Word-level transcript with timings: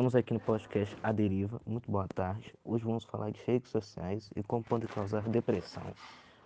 Estamos 0.00 0.14
aqui 0.14 0.34
no 0.34 0.40
podcast 0.40 0.96
A 1.02 1.12
Deriva. 1.12 1.60
Muito 1.66 1.90
boa 1.90 2.06
tarde. 2.08 2.54
Hoje 2.64 2.84
vamos 2.84 3.04
falar 3.04 3.30
de 3.30 3.40
redes 3.46 3.70
sociais 3.70 4.30
e 4.36 4.42
como 4.42 4.62
podem 4.64 4.88
causar 4.88 5.22
depressão. 5.28 5.82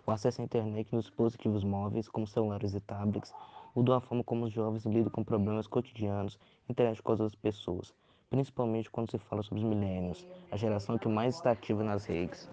O 0.05 0.11
acesso 0.11 0.41
à 0.41 0.43
internet 0.43 0.93
nos 0.93 1.05
dispositivos 1.05 1.63
móveis, 1.63 2.07
como 2.07 2.27
celulares 2.27 2.73
e 2.73 2.79
tablets, 2.79 3.33
mudou 3.75 3.95
a 3.95 4.01
forma 4.01 4.23
como 4.23 4.45
os 4.45 4.53
jovens 4.53 4.85
lidam 4.85 5.09
com 5.11 5.23
problemas 5.23 5.67
cotidianos 5.67 6.39
e 6.67 6.71
interagem 6.71 7.01
com 7.03 7.11
outras 7.11 7.35
pessoas, 7.35 7.93
principalmente 8.29 8.89
quando 8.89 9.11
se 9.11 9.17
fala 9.17 9.43
sobre 9.43 9.63
os 9.63 9.69
milênios, 9.69 10.25
a 10.51 10.57
geração 10.57 10.97
que 10.97 11.07
mais 11.07 11.35
está 11.35 11.51
ativa 11.51 11.83
nas 11.83 12.05
redes. 12.05 12.49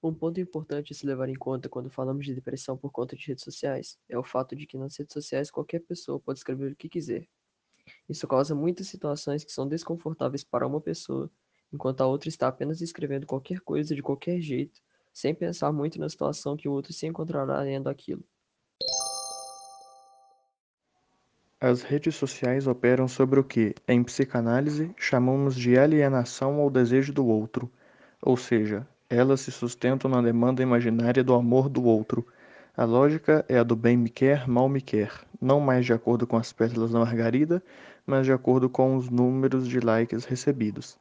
Um 0.00 0.14
ponto 0.14 0.40
importante 0.40 0.92
a 0.92 0.96
se 0.96 1.04
levar 1.04 1.28
em 1.28 1.34
conta 1.34 1.68
quando 1.68 1.90
falamos 1.90 2.24
de 2.24 2.32
depressão 2.32 2.76
por 2.76 2.92
conta 2.92 3.16
de 3.16 3.26
redes 3.26 3.42
sociais 3.42 3.98
é 4.08 4.16
o 4.16 4.22
fato 4.22 4.54
de 4.54 4.64
que 4.64 4.78
nas 4.78 4.96
redes 4.96 5.12
sociais 5.12 5.50
qualquer 5.50 5.80
pessoa 5.80 6.20
pode 6.20 6.38
escrever 6.38 6.70
o 6.70 6.76
que 6.76 6.88
quiser. 6.88 7.26
Isso 8.08 8.28
causa 8.28 8.54
muitas 8.54 8.86
situações 8.86 9.42
que 9.42 9.50
são 9.50 9.66
desconfortáveis 9.66 10.44
para 10.44 10.66
uma 10.66 10.80
pessoa, 10.80 11.28
enquanto 11.72 12.00
a 12.00 12.06
outra 12.06 12.28
está 12.28 12.46
apenas 12.46 12.80
escrevendo 12.80 13.26
qualquer 13.26 13.58
coisa 13.60 13.92
de 13.92 14.00
qualquer 14.00 14.40
jeito, 14.40 14.80
sem 15.12 15.34
pensar 15.34 15.72
muito 15.72 15.98
na 15.98 16.08
situação 16.08 16.56
que 16.56 16.68
o 16.68 16.72
outro 16.72 16.92
se 16.92 17.04
encontrará 17.04 17.60
lendo 17.60 17.88
aquilo. 17.88 18.24
As 21.60 21.82
redes 21.82 22.14
sociais 22.14 22.68
operam 22.68 23.08
sobre 23.08 23.40
o 23.40 23.44
que, 23.44 23.74
em 23.88 24.04
psicanálise, 24.04 24.94
chamamos 24.96 25.56
de 25.56 25.76
alienação 25.76 26.60
ao 26.60 26.70
desejo 26.70 27.12
do 27.12 27.26
outro, 27.26 27.68
ou 28.22 28.36
seja, 28.36 28.86
elas 29.10 29.40
se 29.40 29.50
sustentam 29.50 30.10
na 30.10 30.20
demanda 30.20 30.62
imaginária 30.62 31.24
do 31.24 31.34
amor 31.34 31.68
do 31.68 31.82
outro. 31.84 32.26
A 32.76 32.84
lógica 32.84 33.44
é 33.48 33.58
a 33.58 33.62
do 33.62 33.74
bem 33.74 33.96
me 33.96 34.10
quer, 34.10 34.46
mal 34.46 34.68
me 34.68 34.80
quer, 34.80 35.10
não 35.40 35.60
mais 35.60 35.86
de 35.86 35.92
acordo 35.92 36.26
com 36.26 36.36
as 36.36 36.52
pétalas 36.52 36.92
da 36.92 36.98
margarida, 36.98 37.62
mas 38.06 38.26
de 38.26 38.32
acordo 38.32 38.68
com 38.68 38.96
os 38.96 39.08
números 39.08 39.66
de 39.66 39.80
likes 39.80 40.24
recebidos. 40.24 40.98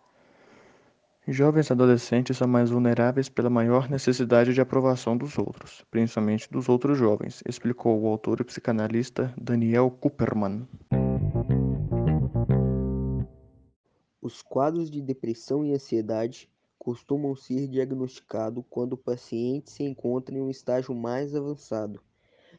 Jovens 1.27 1.69
adolescentes 1.69 2.37
são 2.37 2.47
mais 2.47 2.69
vulneráveis 2.69 3.27
pela 3.27 3.49
maior 3.49 3.89
necessidade 3.89 4.53
de 4.53 4.61
aprovação 4.61 5.17
dos 5.17 5.37
outros, 5.37 5.83
principalmente 5.91 6.49
dos 6.49 6.69
outros 6.69 6.97
jovens, 6.97 7.43
explicou 7.45 8.01
o 8.01 8.07
autor 8.07 8.39
e 8.39 8.45
psicanalista 8.45 9.33
Daniel 9.37 9.91
Kupperman. 9.91 10.65
Os 14.21 14.41
quadros 14.41 14.89
de 14.89 15.01
depressão 15.01 15.65
e 15.65 15.73
ansiedade 15.73 16.49
costumam 16.87 17.35
ser 17.35 17.67
diagnosticados 17.67 18.63
quando 18.69 18.93
o 18.93 18.97
paciente 18.97 19.69
se 19.69 19.83
encontra 19.83 20.33
em 20.33 20.39
um 20.39 20.49
estágio 20.49 20.95
mais 20.95 21.35
avançado, 21.35 22.01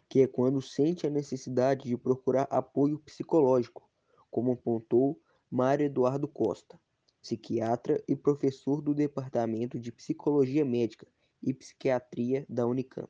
que 0.07 0.21
é 0.21 0.27
quando 0.27 0.61
sente 0.61 1.07
a 1.07 1.11
necessidade 1.11 1.89
de 1.89 1.97
procurar 1.97 2.47
apoio 2.51 2.99
psicológico, 2.99 3.89
como 4.31 4.53
apontou 4.53 5.19
Mário 5.51 5.87
Eduardo 5.87 6.29
Costa, 6.29 6.79
psiquiatra 7.23 8.05
e 8.07 8.15
professor 8.15 8.83
do 8.83 8.93
Departamento 8.93 9.81
de 9.81 9.91
Psicologia 9.91 10.63
Médica 10.63 11.07
e 11.43 11.55
Psiquiatria 11.55 12.45
da 12.51 12.67
Unicamp. 12.67 13.09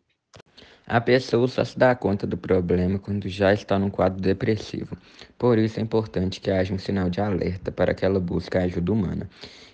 A 0.91 1.03
pessoa 1.03 1.47
só 1.47 1.63
se 1.67 1.79
dá 1.79 1.95
conta 1.95 2.27
do 2.27 2.39
problema 2.39 2.99
quando 2.99 3.29
já 3.29 3.53
está 3.53 3.79
num 3.79 3.91
quadro 3.91 4.23
depressivo. 4.23 4.97
Por 5.37 5.59
isso 5.59 5.79
é 5.79 5.83
importante 5.83 6.41
que 6.41 6.51
haja 6.51 6.73
um 6.73 6.79
sinal 6.79 7.11
de 7.11 7.21
alerta 7.21 7.71
para 7.71 7.93
que 7.93 8.07
ela 8.07 8.19
busque 8.19 8.57
a 8.57 8.63
ajuda 8.63 8.91
humana 8.91 9.29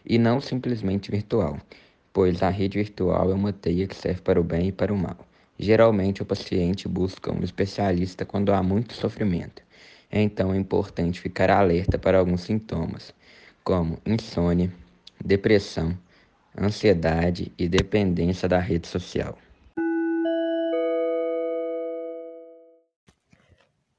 e 0.04 0.18
não 0.18 0.40
simplesmente 0.40 1.12
virtual, 1.12 1.56
pois 2.12 2.42
a 2.42 2.48
rede 2.48 2.78
virtual 2.78 3.30
é 3.30 3.34
uma 3.34 3.52
teia 3.52 3.86
que 3.86 3.94
serve 3.94 4.22
para 4.22 4.40
o 4.40 4.42
bem 4.42 4.66
e 4.66 4.72
para 4.72 4.92
o 4.92 4.98
mal. 4.98 5.16
Geralmente 5.56 6.20
o 6.20 6.26
paciente 6.26 6.88
busca 6.88 7.32
um 7.32 7.44
especialista 7.44 8.24
quando 8.24 8.52
há 8.52 8.60
muito 8.60 8.92
sofrimento. 8.94 9.62
Então 10.10 10.52
é 10.52 10.56
importante 10.56 11.20
ficar 11.20 11.48
alerta 11.48 11.96
para 11.96 12.18
alguns 12.18 12.40
sintomas, 12.40 13.14
como 13.62 14.00
insônia, 14.04 14.68
depressão, 15.24 15.96
ansiedade 16.60 17.52
e 17.56 17.68
dependência 17.68 18.48
da 18.48 18.58
rede 18.58 18.88
social. 18.88 19.38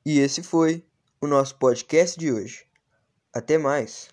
E 0.08 0.20
esse 0.20 0.44
foi 0.44 0.86
o 1.20 1.26
nosso 1.26 1.56
podcast 1.56 2.20
de 2.20 2.32
hoje. 2.32 2.68
Até 3.34 3.58
mais! 3.58 4.08